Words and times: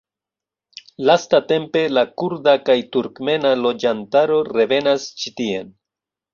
Lastatempe 1.09 1.83
la 1.97 2.05
kurda 2.23 2.57
kaj 2.71 2.77
turkmena 2.97 3.53
loĝantaro 3.67 4.41
revenas 4.59 5.09
ĉi 5.23 5.39
tien. 5.41 5.75